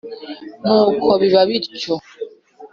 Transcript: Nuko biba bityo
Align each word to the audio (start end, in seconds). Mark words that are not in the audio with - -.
Nuko 0.65 1.09
biba 1.21 1.41
bityo 1.49 1.95